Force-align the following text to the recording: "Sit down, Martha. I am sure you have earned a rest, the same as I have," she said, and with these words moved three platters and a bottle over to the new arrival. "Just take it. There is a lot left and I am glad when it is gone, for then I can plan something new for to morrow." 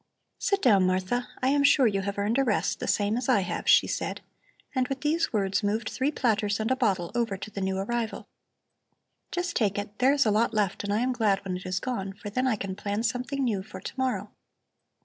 "Sit 0.39 0.63
down, 0.63 0.87
Martha. 0.87 1.27
I 1.43 1.49
am 1.49 1.63
sure 1.63 1.85
you 1.85 2.01
have 2.01 2.17
earned 2.17 2.39
a 2.39 2.43
rest, 2.43 2.79
the 2.79 2.87
same 2.87 3.17
as 3.17 3.29
I 3.29 3.41
have," 3.41 3.67
she 3.69 3.85
said, 3.85 4.21
and 4.73 4.87
with 4.87 5.01
these 5.01 5.31
words 5.31 5.61
moved 5.61 5.87
three 5.89 6.09
platters 6.09 6.59
and 6.59 6.71
a 6.71 6.75
bottle 6.75 7.11
over 7.13 7.37
to 7.37 7.51
the 7.51 7.61
new 7.61 7.77
arrival. 7.77 8.25
"Just 9.31 9.55
take 9.55 9.77
it. 9.77 9.99
There 9.99 10.11
is 10.11 10.25
a 10.25 10.31
lot 10.31 10.55
left 10.55 10.83
and 10.83 10.91
I 10.91 11.01
am 11.01 11.13
glad 11.13 11.45
when 11.45 11.55
it 11.55 11.67
is 11.67 11.79
gone, 11.79 12.13
for 12.13 12.31
then 12.31 12.47
I 12.47 12.55
can 12.55 12.75
plan 12.75 13.03
something 13.03 13.43
new 13.43 13.61
for 13.61 13.79
to 13.79 13.93
morrow." 13.95 14.31